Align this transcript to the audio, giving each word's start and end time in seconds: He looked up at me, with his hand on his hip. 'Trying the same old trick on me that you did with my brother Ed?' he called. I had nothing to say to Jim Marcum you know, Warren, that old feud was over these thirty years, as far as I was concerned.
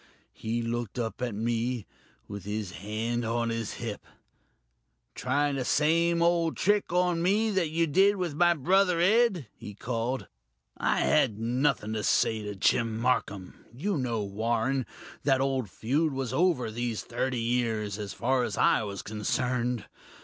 He 0.33 0.63
looked 0.63 0.97
up 0.97 1.21
at 1.21 1.35
me, 1.35 1.85
with 2.27 2.43
his 2.43 2.71
hand 2.71 3.23
on 3.23 3.49
his 3.51 3.73
hip. 3.73 4.03
'Trying 5.13 5.57
the 5.57 5.63
same 5.63 6.23
old 6.23 6.57
trick 6.57 6.91
on 6.91 7.21
me 7.21 7.51
that 7.51 7.69
you 7.69 7.85
did 7.85 8.15
with 8.15 8.33
my 8.33 8.55
brother 8.55 8.99
Ed?' 8.99 9.45
he 9.55 9.75
called. 9.75 10.25
I 10.75 11.01
had 11.01 11.37
nothing 11.37 11.93
to 11.93 12.01
say 12.01 12.41
to 12.41 12.55
Jim 12.55 12.97
Marcum 12.99 13.53
you 13.71 13.95
know, 13.95 14.23
Warren, 14.23 14.87
that 15.23 15.39
old 15.39 15.69
feud 15.69 16.13
was 16.13 16.33
over 16.33 16.71
these 16.71 17.03
thirty 17.03 17.39
years, 17.39 17.99
as 17.99 18.11
far 18.11 18.41
as 18.43 18.57
I 18.57 18.81
was 18.81 19.03
concerned. 19.03 19.85